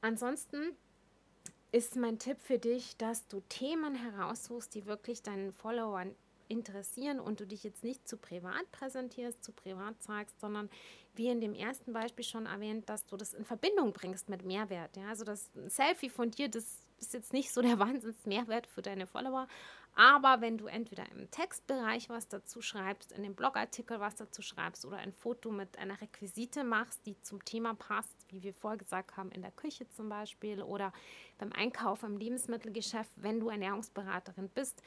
Ansonsten 0.00 0.76
ist 1.72 1.96
mein 1.96 2.18
Tipp 2.18 2.38
für 2.40 2.58
dich, 2.58 2.96
dass 2.96 3.26
du 3.26 3.40
Themen 3.48 3.94
heraussuchst, 3.94 4.74
die 4.74 4.86
wirklich 4.86 5.22
deinen 5.22 5.52
Followern 5.52 6.14
interessieren 6.48 7.20
und 7.20 7.40
du 7.40 7.46
dich 7.46 7.64
jetzt 7.64 7.82
nicht 7.82 8.06
zu 8.06 8.16
privat 8.16 8.70
präsentierst, 8.72 9.42
zu 9.42 9.52
privat 9.52 10.00
zeigst, 10.02 10.40
sondern 10.40 10.70
wie 11.14 11.28
in 11.28 11.40
dem 11.40 11.54
ersten 11.54 11.92
Beispiel 11.92 12.24
schon 12.24 12.46
erwähnt, 12.46 12.88
dass 12.88 13.06
du 13.06 13.16
das 13.16 13.34
in 13.34 13.44
Verbindung 13.44 13.92
bringst 13.92 14.28
mit 14.28 14.44
Mehrwert. 14.44 14.96
Ja? 14.96 15.08
Also 15.08 15.24
das 15.24 15.50
Selfie 15.66 16.10
von 16.10 16.30
dir, 16.30 16.48
das 16.48 16.78
ist 16.98 17.14
jetzt 17.14 17.32
nicht 17.32 17.52
so 17.52 17.62
der 17.62 17.78
Wahnsinns-Mehrwert 17.78 18.66
für 18.66 18.82
deine 18.82 19.06
Follower, 19.06 19.48
aber 19.96 20.42
wenn 20.42 20.58
du 20.58 20.66
entweder 20.66 21.10
im 21.10 21.30
Textbereich 21.30 22.10
was 22.10 22.28
dazu 22.28 22.60
schreibst, 22.60 23.12
in 23.12 23.22
dem 23.22 23.34
Blogartikel 23.34 23.98
was 23.98 24.14
dazu 24.14 24.42
schreibst 24.42 24.84
oder 24.84 24.98
ein 24.98 25.12
Foto 25.12 25.50
mit 25.50 25.78
einer 25.78 25.98
Requisite 26.00 26.64
machst, 26.64 27.06
die 27.06 27.20
zum 27.22 27.42
Thema 27.46 27.74
passt, 27.74 28.14
wie 28.28 28.42
wir 28.42 28.52
vorher 28.52 28.76
gesagt 28.76 29.16
haben, 29.16 29.30
in 29.32 29.40
der 29.40 29.52
Küche 29.52 29.88
zum 29.88 30.10
Beispiel 30.10 30.62
oder 30.62 30.92
beim 31.38 31.50
Einkauf 31.52 32.02
im 32.02 32.18
Lebensmittelgeschäft, 32.18 33.10
wenn 33.16 33.40
du 33.40 33.48
Ernährungsberaterin 33.48 34.50
bist, 34.50 34.82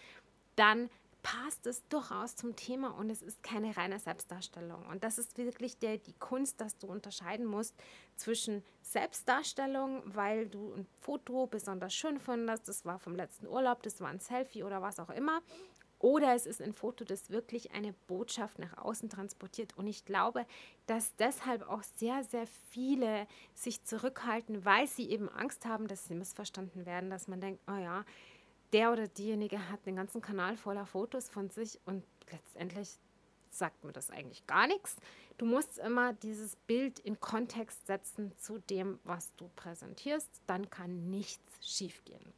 dann 0.56 0.92
passt 1.22 1.66
es 1.68 1.88
durchaus 1.90 2.36
zum 2.36 2.56
Thema 2.56 2.90
und 2.98 3.10
es 3.10 3.22
ist 3.22 3.44
keine 3.44 3.76
reine 3.76 4.00
Selbstdarstellung. 4.00 4.86
Und 4.88 5.04
das 5.04 5.18
ist 5.18 5.38
wirklich 5.38 5.78
der, 5.78 5.98
die 5.98 6.14
Kunst, 6.14 6.62
dass 6.62 6.78
du 6.78 6.88
unterscheiden 6.88 7.46
musst 7.46 7.76
zwischen 8.16 8.64
Selbstdarstellung, 8.82 10.02
weil 10.06 10.48
du 10.48 10.74
ein 10.74 10.88
Foto 11.00 11.48
besonders 11.48 11.94
schön 11.94 12.20
findest, 12.20 12.68
das 12.68 12.86
war 12.86 13.00
vom 13.00 13.16
letzten 13.16 13.48
Urlaub, 13.48 13.84
das 13.84 14.02
war 14.02 14.10
ein 14.10 14.20
Selfie 14.20 14.64
oder 14.64 14.82
was 14.82 15.00
auch 15.00 15.10
immer. 15.10 15.42
Oder 16.00 16.34
es 16.34 16.46
ist 16.46 16.62
ein 16.62 16.72
Foto, 16.72 17.04
das 17.04 17.30
wirklich 17.30 17.72
eine 17.72 17.92
Botschaft 18.08 18.58
nach 18.58 18.78
außen 18.78 19.10
transportiert. 19.10 19.78
Und 19.78 19.86
ich 19.86 20.06
glaube, 20.06 20.46
dass 20.86 21.14
deshalb 21.18 21.68
auch 21.68 21.84
sehr, 21.84 22.24
sehr 22.24 22.48
viele 22.70 23.28
sich 23.54 23.84
zurückhalten, 23.84 24.64
weil 24.64 24.88
sie 24.88 25.10
eben 25.10 25.28
Angst 25.28 25.66
haben, 25.66 25.88
dass 25.88 26.06
sie 26.06 26.16
missverstanden 26.16 26.86
werden, 26.86 27.10
dass 27.10 27.28
man 27.28 27.42
denkt, 27.42 27.62
oh 27.68 27.76
ja, 27.78 28.06
der 28.74 28.92
oder 28.92 29.08
diejenige 29.08 29.70
hat 29.70 29.86
den 29.86 29.96
ganzen 29.96 30.22
Kanal 30.22 30.58
voller 30.58 30.86
Fotos 30.86 31.30
von 31.30 31.50
sich 31.50 31.80
und 31.86 32.04
letztendlich 32.32 33.00
sagt 33.50 33.84
mir 33.84 33.92
das 33.92 34.12
eigentlich 34.12 34.46
gar 34.48 34.68
nichts. 34.68 34.96
Du 35.38 35.46
musst 35.46 35.80
immer 35.80 36.14
dieses 36.14 36.56
Bild 36.56 37.00
in 37.00 37.20
Kontext 37.20 37.88
setzen 37.88 38.32
zu 38.38 38.60
dem, 38.60 39.00
was 39.04 39.34
du 39.38 39.50
präsentierst, 39.56 40.30
dann 40.48 40.70
kann 40.70 41.10
nichts 41.10 41.42
schiefgehen. 41.62 42.34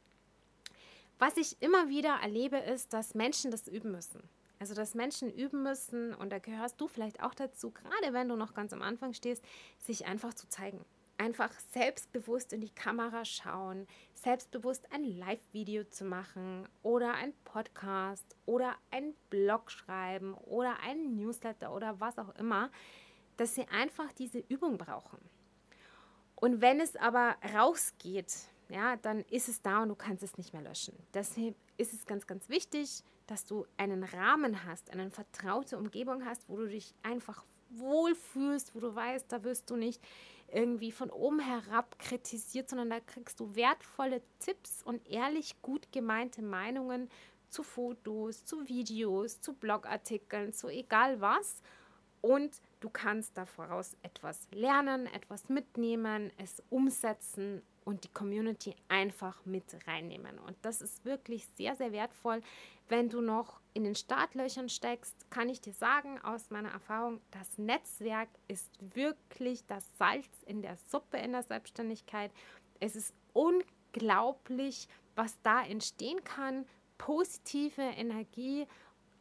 Was 1.18 1.36
ich 1.36 1.60
immer 1.60 1.88
wieder 1.88 2.18
erlebe, 2.22 2.56
ist, 2.56 2.92
dass 2.92 3.14
Menschen 3.14 3.50
das 3.50 3.68
üben 3.68 3.92
müssen. 3.92 4.22
Also, 4.58 4.74
dass 4.74 4.94
Menschen 4.94 5.30
üben 5.30 5.64
müssen, 5.64 6.14
und 6.14 6.30
da 6.30 6.38
gehörst 6.38 6.80
du 6.80 6.86
vielleicht 6.86 7.22
auch 7.22 7.34
dazu, 7.34 7.72
gerade 7.72 8.12
wenn 8.12 8.28
du 8.28 8.36
noch 8.36 8.54
ganz 8.54 8.72
am 8.72 8.80
Anfang 8.80 9.12
stehst, 9.12 9.44
sich 9.80 10.06
einfach 10.06 10.34
zu 10.34 10.48
zeigen 10.48 10.84
einfach 11.22 11.52
selbstbewusst 11.72 12.52
in 12.52 12.60
die 12.60 12.74
Kamera 12.74 13.24
schauen, 13.24 13.86
selbstbewusst 14.12 14.92
ein 14.92 15.04
Live-Video 15.04 15.84
zu 15.84 16.04
machen 16.04 16.68
oder 16.82 17.14
ein 17.14 17.32
Podcast 17.44 18.36
oder 18.44 18.74
ein 18.90 19.14
Blog 19.30 19.70
schreiben 19.70 20.34
oder 20.34 20.80
ein 20.80 21.16
Newsletter 21.16 21.72
oder 21.72 22.00
was 22.00 22.18
auch 22.18 22.34
immer, 22.34 22.70
dass 23.36 23.54
sie 23.54 23.68
einfach 23.68 24.12
diese 24.12 24.40
Übung 24.40 24.78
brauchen. 24.78 25.18
Und 26.34 26.60
wenn 26.60 26.80
es 26.80 26.96
aber 26.96 27.36
rausgeht, 27.54 28.34
ja, 28.68 28.96
dann 28.96 29.20
ist 29.30 29.48
es 29.48 29.62
da 29.62 29.82
und 29.82 29.90
du 29.90 29.94
kannst 29.94 30.24
es 30.24 30.36
nicht 30.36 30.52
mehr 30.52 30.62
löschen. 30.62 30.96
Deshalb 31.14 31.54
ist 31.76 31.92
es 31.92 32.04
ganz, 32.04 32.26
ganz 32.26 32.48
wichtig, 32.48 33.04
dass 33.28 33.44
du 33.44 33.64
einen 33.76 34.02
Rahmen 34.02 34.64
hast, 34.64 34.90
eine 34.90 35.08
vertraute 35.10 35.78
Umgebung 35.78 36.24
hast, 36.24 36.48
wo 36.48 36.56
du 36.56 36.66
dich 36.66 36.96
einfach 37.04 37.44
wohlfühlst, 37.70 38.74
wo 38.74 38.80
du 38.80 38.94
weißt, 38.94 39.30
da 39.30 39.44
wirst 39.44 39.70
du 39.70 39.76
nicht 39.76 40.02
irgendwie 40.52 40.92
von 40.92 41.10
oben 41.10 41.40
herab 41.40 41.98
kritisiert, 41.98 42.68
sondern 42.68 42.90
da 42.90 43.00
kriegst 43.00 43.40
du 43.40 43.54
wertvolle 43.54 44.22
Tipps 44.38 44.82
und 44.82 45.06
ehrlich 45.08 45.60
gut 45.62 45.90
gemeinte 45.92 46.42
Meinungen 46.42 47.08
zu 47.48 47.62
Fotos, 47.62 48.44
zu 48.44 48.68
Videos, 48.68 49.40
zu 49.40 49.54
Blogartikeln, 49.54 50.52
zu 50.52 50.68
egal 50.68 51.20
was. 51.20 51.62
Und 52.20 52.60
du 52.80 52.88
kannst 52.88 53.36
daraus 53.36 53.96
etwas 54.02 54.48
lernen, 54.52 55.06
etwas 55.06 55.48
mitnehmen, 55.48 56.30
es 56.36 56.62
umsetzen 56.70 57.62
und 57.84 58.04
die 58.04 58.12
Community 58.12 58.74
einfach 58.88 59.44
mit 59.44 59.64
reinnehmen. 59.86 60.38
Und 60.38 60.56
das 60.62 60.80
ist 60.80 61.04
wirklich 61.04 61.46
sehr, 61.56 61.76
sehr 61.76 61.92
wertvoll. 61.92 62.40
Wenn 62.88 63.08
du 63.08 63.20
noch 63.20 63.60
in 63.74 63.84
den 63.84 63.94
Startlöchern 63.94 64.68
steckst, 64.68 65.30
kann 65.30 65.48
ich 65.48 65.60
dir 65.60 65.72
sagen, 65.72 66.20
aus 66.22 66.50
meiner 66.50 66.70
Erfahrung, 66.70 67.20
das 67.30 67.58
Netzwerk 67.58 68.28
ist 68.48 68.70
wirklich 68.94 69.64
das 69.66 69.86
Salz 69.98 70.28
in 70.46 70.62
der 70.62 70.76
Suppe 70.90 71.18
in 71.18 71.32
der 71.32 71.42
Selbstständigkeit. 71.42 72.30
Es 72.80 72.96
ist 72.96 73.14
unglaublich, 73.32 74.88
was 75.14 75.40
da 75.42 75.64
entstehen 75.64 76.22
kann. 76.24 76.66
Positive 76.98 77.82
Energie, 77.82 78.66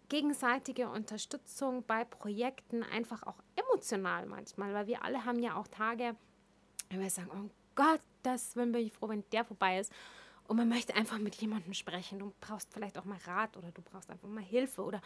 gegenseitige 0.09 0.89
Unterstützung 0.89 1.83
bei 1.83 2.03
Projekten, 2.03 2.83
einfach 2.83 3.23
auch 3.23 3.41
emotional 3.55 4.25
manchmal, 4.25 4.73
weil 4.73 4.87
wir 4.87 5.03
alle 5.03 5.23
haben 5.23 5.39
ja 5.39 5.55
auch 5.55 5.67
Tage, 5.67 6.15
wenn 6.89 6.99
wir 6.99 7.09
sagen, 7.09 7.31
oh 7.33 7.49
Gott, 7.75 8.01
das 8.23 8.53
bin 8.53 8.73
ich 8.75 8.93
froh, 8.93 9.09
wenn 9.09 9.23
der 9.31 9.45
vorbei 9.45 9.79
ist. 9.79 9.91
Und 10.47 10.57
man 10.57 10.69
möchte 10.69 10.95
einfach 10.95 11.17
mit 11.17 11.35
jemandem 11.35 11.73
sprechen. 11.73 12.19
Du 12.19 12.33
brauchst 12.41 12.73
vielleicht 12.73 12.97
auch 12.97 13.05
mal 13.05 13.19
Rat 13.25 13.55
oder 13.57 13.71
du 13.71 13.81
brauchst 13.81 14.09
einfach 14.09 14.27
mal 14.27 14.43
Hilfe 14.43 14.83
oder 14.83 15.01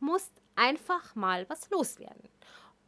musst 0.00 0.32
einfach 0.54 1.14
mal 1.14 1.48
was 1.48 1.68
loswerden. 1.70 2.28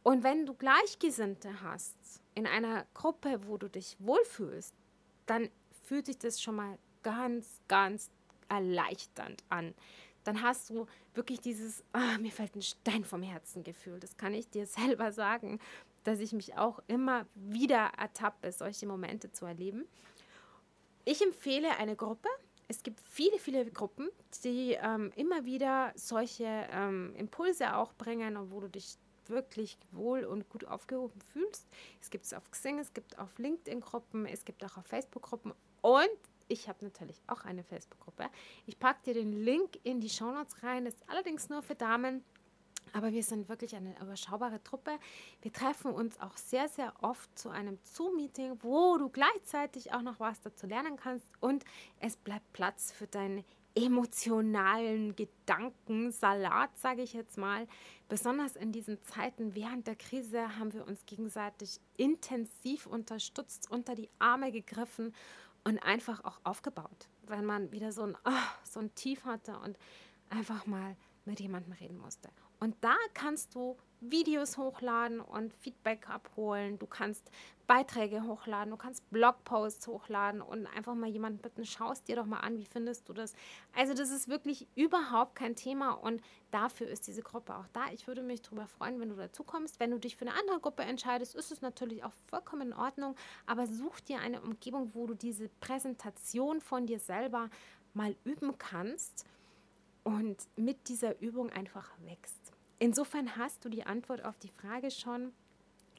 Und 0.03 0.23
wenn 0.23 0.45
du 0.45 0.53
Gleichgesinnte 0.53 1.61
hast 1.61 2.21
in 2.33 2.47
einer 2.47 2.85
Gruppe, 2.93 3.41
wo 3.45 3.57
du 3.57 3.69
dich 3.69 3.97
wohlfühlst, 3.99 4.73
dann 5.25 5.49
fühlt 5.83 6.07
sich 6.07 6.17
das 6.17 6.41
schon 6.41 6.55
mal 6.55 6.77
ganz, 7.03 7.61
ganz 7.67 8.09
erleichternd 8.47 9.43
an. 9.49 9.73
Dann 10.23 10.41
hast 10.41 10.69
du 10.69 10.85
wirklich 11.13 11.41
dieses, 11.41 11.83
oh, 11.93 12.19
mir 12.19 12.31
fällt 12.31 12.55
ein 12.55 12.61
Stein 12.61 13.03
vom 13.05 13.23
Herzen 13.23 13.63
Gefühl. 13.63 13.99
Das 13.99 14.17
kann 14.17 14.33
ich 14.33 14.49
dir 14.49 14.65
selber 14.65 15.11
sagen, 15.11 15.59
dass 16.09 16.19
ich 16.19 16.33
mich 16.33 16.57
auch 16.57 16.79
immer 16.87 17.25
wieder 17.35 17.91
ertappe, 17.97 18.51
solche 18.51 18.87
Momente 18.87 19.31
zu 19.31 19.45
erleben. 19.45 19.85
Ich 21.05 21.21
empfehle 21.21 21.77
eine 21.77 21.95
Gruppe. 21.95 22.29
Es 22.67 22.83
gibt 22.83 22.99
viele, 23.01 23.39
viele 23.39 23.65
Gruppen, 23.71 24.09
die 24.43 24.73
ähm, 24.73 25.11
immer 25.15 25.45
wieder 25.45 25.91
solche 25.95 26.67
ähm, 26.71 27.15
Impulse 27.15 27.75
auch 27.75 27.93
bringen 27.93 28.37
und 28.37 28.51
wo 28.51 28.59
du 28.59 28.69
dich 28.69 28.97
wirklich 29.27 29.77
wohl 29.91 30.25
und 30.25 30.49
gut 30.49 30.65
aufgehoben 30.65 31.21
fühlst. 31.21 31.67
Es 32.01 32.09
gibt 32.09 32.25
es 32.25 32.33
auf 32.33 32.49
Xing, 32.51 32.79
es 32.79 32.93
gibt 32.93 33.17
auf 33.17 33.37
LinkedIn-Gruppen, 33.37 34.25
es 34.25 34.45
gibt 34.45 34.63
auch 34.63 34.77
auf 34.77 34.85
Facebook-Gruppen 34.85 35.53
und 35.81 36.09
ich 36.47 36.67
habe 36.67 36.83
natürlich 36.83 37.21
auch 37.27 37.45
eine 37.45 37.63
Facebook-Gruppe. 37.63 38.25
Ich 38.65 38.79
packe 38.79 39.03
dir 39.05 39.13
den 39.13 39.31
Link 39.31 39.79
in 39.83 40.01
die 40.01 40.09
Shownotes 40.09 40.63
rein. 40.63 40.85
Das 40.85 40.95
ist 40.95 41.07
allerdings 41.07 41.47
nur 41.49 41.61
für 41.61 41.75
Damen. 41.75 42.23
Aber 42.93 43.11
wir 43.11 43.23
sind 43.23 43.49
wirklich 43.49 43.75
eine 43.75 43.99
überschaubare 44.01 44.63
Truppe. 44.63 44.91
Wir 45.41 45.51
treffen 45.53 45.91
uns 45.91 46.19
auch 46.19 46.37
sehr, 46.37 46.67
sehr 46.69 46.93
oft 47.01 47.37
zu 47.37 47.49
einem 47.49 47.77
Zoom-Meeting, 47.83 48.59
wo 48.61 48.97
du 48.97 49.09
gleichzeitig 49.09 49.93
auch 49.93 50.01
noch 50.01 50.19
was 50.19 50.41
dazu 50.41 50.67
lernen 50.67 50.97
kannst 50.97 51.27
und 51.39 51.63
es 51.99 52.15
bleibt 52.15 52.51
Platz 52.53 52.91
für 52.91 53.07
deinen 53.07 53.43
emotionalen 53.75 55.15
Gedankensalat, 55.15 56.75
sage 56.77 57.01
ich 57.01 57.13
jetzt 57.13 57.37
mal. 57.37 57.67
Besonders 58.07 58.55
in 58.55 58.71
diesen 58.71 59.01
Zeiten 59.03 59.55
während 59.55 59.87
der 59.87 59.95
Krise 59.95 60.57
haben 60.57 60.73
wir 60.73 60.87
uns 60.87 61.05
gegenseitig 61.05 61.79
intensiv 61.95 62.87
unterstützt, 62.87 63.69
unter 63.69 63.95
die 63.95 64.09
Arme 64.17 64.51
gegriffen 64.51 65.13
und 65.63 65.77
einfach 65.79 66.23
auch 66.23 66.39
aufgebaut, 66.43 67.07
wenn 67.27 67.45
man 67.45 67.71
wieder 67.71 67.91
so 67.91 68.03
ein, 68.03 68.17
oh, 68.25 68.31
so 68.63 68.79
ein 68.79 68.93
Tief 68.95 69.25
hatte 69.25 69.57
und 69.59 69.77
einfach 70.29 70.65
mal 70.65 70.95
mit 71.25 71.39
jemandem 71.39 71.73
reden 71.73 71.97
musste. 71.97 72.29
Und 72.59 72.75
da 72.81 72.95
kannst 73.13 73.55
du 73.55 73.77
Videos 74.01 74.57
hochladen 74.57 75.19
und 75.19 75.53
Feedback 75.53 76.09
abholen. 76.09 76.79
Du 76.79 76.87
kannst 76.87 77.29
Beiträge 77.67 78.23
hochladen, 78.23 78.71
du 78.71 78.77
kannst 78.77 79.07
Blogposts 79.11 79.87
hochladen 79.87 80.41
und 80.41 80.65
einfach 80.67 80.95
mal 80.95 81.09
jemanden 81.09 81.39
bitten, 81.39 81.65
schaust 81.65 82.07
dir 82.07 82.15
doch 82.15 82.25
mal 82.25 82.39
an, 82.39 82.57
wie 82.57 82.65
findest 82.65 83.07
du 83.07 83.13
das. 83.13 83.33
Also 83.75 83.93
das 83.93 84.09
ist 84.09 84.27
wirklich 84.27 84.67
überhaupt 84.75 85.35
kein 85.35 85.55
Thema 85.55 85.91
und 85.91 86.21
dafür 86.49 86.87
ist 86.87 87.07
diese 87.07 87.21
Gruppe 87.21 87.55
auch 87.55 87.67
da. 87.73 87.91
Ich 87.93 88.07
würde 88.07 88.23
mich 88.23 88.41
darüber 88.41 88.67
freuen, 88.67 88.99
wenn 88.99 89.09
du 89.09 89.15
dazu 89.15 89.43
kommst. 89.43 89.79
Wenn 89.79 89.91
du 89.91 89.99
dich 89.99 90.15
für 90.15 90.25
eine 90.25 90.37
andere 90.39 90.59
Gruppe 90.59 90.83
entscheidest, 90.83 91.35
ist 91.35 91.51
es 91.51 91.61
natürlich 91.61 92.03
auch 92.03 92.13
vollkommen 92.27 92.69
in 92.69 92.73
Ordnung, 92.73 93.15
aber 93.45 93.67
such 93.67 93.99
dir 93.99 94.19
eine 94.19 94.41
Umgebung, 94.41 94.91
wo 94.93 95.05
du 95.05 95.13
diese 95.13 95.49
Präsentation 95.59 96.61
von 96.61 96.87
dir 96.87 96.99
selber 96.99 97.49
mal 97.93 98.15
üben 98.23 98.57
kannst 98.57 99.25
und 100.03 100.37
mit 100.55 100.87
dieser 100.87 101.21
Übung 101.21 101.51
einfach 101.51 101.91
wächst. 101.99 102.38
Insofern 102.79 103.35
hast 103.35 103.63
du 103.63 103.69
die 103.69 103.85
Antwort 103.85 104.23
auf 104.23 104.37
die 104.39 104.49
Frage 104.49 104.89
schon. 104.91 105.33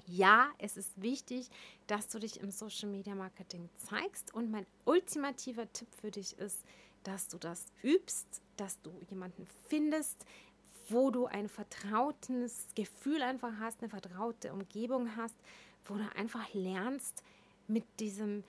Ja, 0.06 0.50
es 0.58 0.76
ist 0.76 1.00
wichtig, 1.00 1.48
dass 1.86 2.08
du 2.08 2.18
dich 2.18 2.40
im 2.40 2.50
Social 2.50 2.88
Media 2.88 3.14
Marketing 3.14 3.68
zeigst. 3.76 4.34
Und 4.34 4.50
mein 4.50 4.66
ultimativer 4.84 5.70
Tipp 5.72 5.88
für 6.00 6.10
dich 6.10 6.38
ist, 6.38 6.64
dass 7.04 7.28
du 7.28 7.38
das 7.38 7.66
übst, 7.82 8.42
dass 8.56 8.80
du 8.82 8.90
jemanden 9.08 9.46
findest, 9.68 10.24
wo 10.88 11.10
du 11.10 11.26
ein 11.26 11.48
vertrautes 11.48 12.66
Gefühl 12.74 13.22
einfach 13.22 13.52
hast, 13.60 13.80
eine 13.80 13.90
vertraute 13.90 14.52
Umgebung 14.52 15.14
hast, 15.16 15.36
wo 15.84 15.94
du 15.94 16.04
einfach 16.16 16.52
lernst, 16.52 17.22
mit 17.68 17.84
diesem 18.00 18.42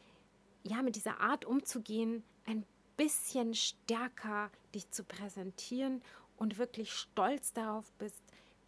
ja, 0.63 0.81
mit 0.81 0.95
dieser 0.95 1.19
Art 1.19 1.45
umzugehen, 1.45 2.23
ein 2.45 2.65
bisschen 2.97 3.53
stärker 3.53 4.51
dich 4.73 4.89
zu 4.91 5.03
präsentieren 5.03 6.01
und 6.37 6.57
wirklich 6.57 6.91
stolz 6.93 7.53
darauf 7.53 7.91
bist, 7.93 8.20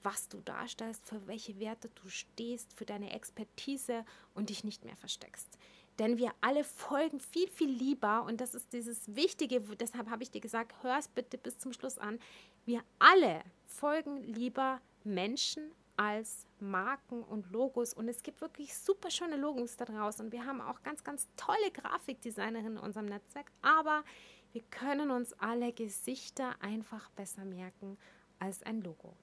was 0.04 0.28
du 0.30 0.42
darstellst, 0.42 1.06
für 1.06 1.26
welche 1.28 1.60
Werte 1.60 1.90
du 1.90 2.10
stehst, 2.10 2.74
für 2.74 2.86
deine 2.86 3.12
Expertise 3.12 4.06
und 4.34 4.50
dich 4.50 4.64
nicht 4.64 4.86
mehr 4.86 4.96
versteckst. 4.96 5.58
Denn 6.00 6.18
wir 6.18 6.32
alle 6.42 6.64
folgen 6.64 7.20
viel, 7.20 7.48
viel 7.48 7.70
lieber, 7.70 8.24
und 8.24 8.42
das 8.42 8.56
ist 8.56 8.74
dieses 8.74 9.16
Wichtige, 9.16 9.62
deshalb 9.62 10.10
habe 10.10 10.24
ich 10.24 10.32
dir 10.32 10.42
gesagt, 10.42 10.74
hör 10.82 10.98
es 10.98 11.08
bitte 11.08 11.38
bis 11.38 11.60
zum 11.60 11.72
Schluss 11.72 11.98
an. 11.98 12.20
Wir 12.66 12.82
alle 13.00 13.44
folgen 13.66 14.24
lieber 14.24 14.82
Menschen 15.04 15.72
als 15.98 16.48
Marken 16.60 17.24
und 17.24 17.52
Logos. 17.52 17.94
Und 17.94 18.08
es 18.08 18.24
gibt 18.24 18.42
wirklich 18.42 18.76
super 18.76 19.12
schöne 19.12 19.38
Logos 19.38 19.78
da 19.78 19.86
draußen. 19.86 20.26
Und 20.26 20.32
wir 20.32 20.46
haben 20.46 20.62
auch 20.62 20.82
ganz, 20.84 21.04
ganz 21.04 21.28
tolle 21.38 21.72
Grafikdesignerinnen 21.72 22.78
in 22.78 22.84
unserem 22.84 23.06
Netzwerk. 23.06 23.52
Aber 23.62 24.04
wir 24.54 24.64
können 24.70 25.12
uns 25.12 25.34
alle 25.34 25.72
Gesichter 25.74 26.56
einfach 26.62 27.10
besser 27.12 27.46
merken 27.46 27.98
als 28.40 28.64
ein 28.64 28.82
Logo. 28.82 29.16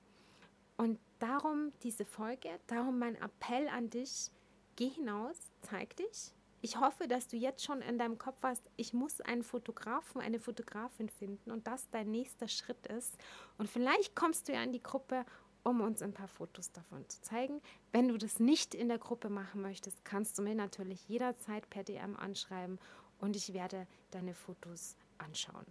Und 0.80 0.98
darum 1.18 1.74
diese 1.82 2.06
Folge, 2.06 2.48
darum 2.66 2.98
mein 2.98 3.14
Appell 3.16 3.68
an 3.68 3.90
dich, 3.90 4.30
geh 4.76 4.88
hinaus, 4.88 5.36
zeig 5.60 5.94
dich. 5.96 6.32
Ich 6.62 6.80
hoffe, 6.80 7.06
dass 7.06 7.28
du 7.28 7.36
jetzt 7.36 7.62
schon 7.62 7.82
in 7.82 7.98
deinem 7.98 8.16
Kopf 8.16 8.38
hast, 8.42 8.62
ich 8.78 8.94
muss 8.94 9.20
einen 9.20 9.42
Fotografen, 9.42 10.22
eine 10.22 10.40
Fotografin 10.40 11.10
finden 11.10 11.50
und 11.50 11.66
das 11.66 11.90
dein 11.90 12.10
nächster 12.10 12.48
Schritt 12.48 12.86
ist. 12.86 13.18
Und 13.58 13.68
vielleicht 13.68 14.16
kommst 14.16 14.48
du 14.48 14.54
ja 14.54 14.62
in 14.62 14.72
die 14.72 14.82
Gruppe 14.82 15.26
um 15.64 15.82
uns 15.82 16.00
ein 16.00 16.14
paar 16.14 16.28
Fotos 16.28 16.72
davon 16.72 17.06
zu 17.10 17.20
zeigen. 17.20 17.60
Wenn 17.92 18.08
du 18.08 18.16
das 18.16 18.40
nicht 18.40 18.74
in 18.74 18.88
der 18.88 18.96
Gruppe 18.96 19.28
machen 19.28 19.60
möchtest, 19.60 20.02
kannst 20.06 20.38
du 20.38 20.42
mir 20.42 20.54
natürlich 20.54 21.06
jederzeit 21.10 21.68
per 21.68 21.84
DM 21.84 22.16
anschreiben 22.16 22.78
und 23.18 23.36
ich 23.36 23.52
werde 23.52 23.86
deine 24.12 24.32
Fotos 24.32 24.96
anschauen. 25.18 25.66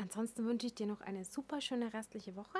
Ansonsten 0.00 0.44
wünsche 0.44 0.66
ich 0.66 0.74
dir 0.74 0.86
noch 0.86 1.00
eine 1.00 1.24
super 1.24 1.60
schöne 1.60 1.92
restliche 1.92 2.34
Woche. 2.34 2.58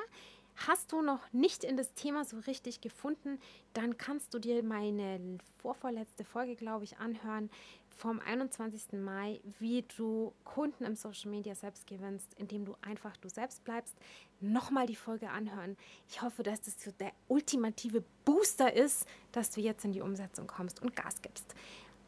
Hast 0.57 0.93
du 0.93 1.03
noch 1.03 1.21
nicht 1.33 1.65
in 1.65 1.77
das 1.77 1.93
Thema 1.95 2.25
so 2.25 2.39
richtig 2.39 2.81
gefunden, 2.81 3.39
dann 3.75 3.99
kannst 3.99 4.33
du 4.33 4.39
dir 4.39 4.63
meine 4.63 5.39
vorvorletzte 5.59 6.25
Folge, 6.25 6.57
glaube 6.57 6.85
ich, 6.85 6.97
anhören 6.99 7.51
vom 7.97 8.21
21. 8.21 8.93
Mai, 8.93 9.41
wie 9.59 9.85
du 9.97 10.33
Kunden 10.45 10.85
im 10.85 10.97
Social 10.97 11.31
Media 11.31 11.55
selbst 11.55 11.87
gewinnst, 11.87 12.33
indem 12.35 12.65
du 12.65 12.75
einfach 12.83 13.17
du 13.19 13.29
selbst 13.29 13.65
bleibst. 13.65 13.97
Nochmal 14.41 14.87
die 14.87 14.97
Folge 14.97 15.31
anhören. 15.31 15.77
Ich 16.09 16.23
hoffe, 16.23 16.43
dass 16.43 16.61
das 16.61 16.83
so 16.83 16.91
der 16.93 17.13
ultimative 17.29 18.05
Booster 18.25 18.73
ist, 18.73 19.07
dass 19.33 19.51
du 19.51 19.61
jetzt 19.61 19.85
in 19.85 19.93
die 19.93 20.03
Umsetzung 20.03 20.47
kommst 20.47 20.83
und 20.83 20.95
Gas 20.95 21.23
gibst. 21.23 21.55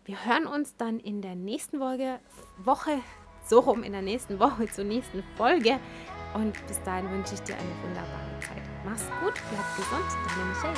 Wir 0.05 0.25
hören 0.25 0.47
uns 0.47 0.75
dann 0.76 1.00
in 1.00 1.21
der 1.21 1.35
nächsten 1.35 1.78
Folge, 1.78 2.21
Woche, 2.59 3.00
so 3.45 3.61
rum 3.61 3.83
in 3.83 3.93
der 3.93 4.02
nächsten 4.02 4.38
Woche 4.38 4.69
zur 4.69 4.85
nächsten 4.85 5.23
Folge. 5.37 5.78
Und 6.35 6.55
bis 6.67 6.83
dahin 6.83 7.11
wünsche 7.11 7.35
ich 7.35 7.40
dir 7.40 7.57
eine 7.57 7.83
wunderbare. 7.83 8.28
Mach's 8.85 9.03
gut, 9.21 9.35
bleib 9.51 9.77
gesund, 9.77 10.09
deine 10.25 10.45
Michaela. 10.45 10.75